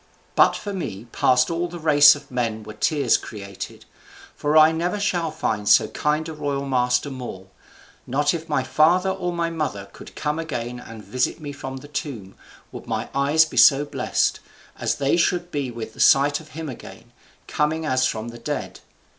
[0.33, 3.85] But for me past all the race of men were tears created;
[4.35, 7.49] for I never shall find so kind a royal master more;
[8.07, 11.87] not if my father or my mother could come again and visit me from the
[11.87, 12.33] tomb,
[12.71, 14.39] would my eyes be so blessed,
[14.79, 17.11] as they should be with the sight of him again,
[17.47, 18.79] coming as from the dead.